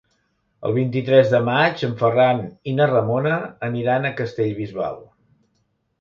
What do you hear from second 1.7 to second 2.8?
en Ferran i